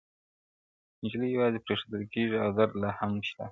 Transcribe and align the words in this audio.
نجلۍ 1.01 1.27
يوازې 1.35 1.59
پرېښودل 1.65 2.03
کيږي 2.13 2.37
او 2.43 2.49
درد 2.57 2.73
لا 2.81 2.89
هم 2.99 3.11
شته- 3.27 3.45